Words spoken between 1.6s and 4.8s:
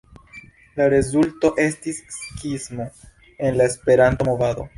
estis skismo en la esperanto-movado.